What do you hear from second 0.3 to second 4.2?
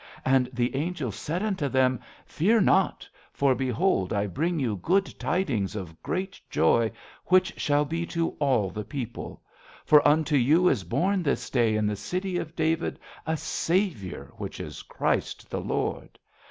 EVE And the angel said unto them," Fear not: for behold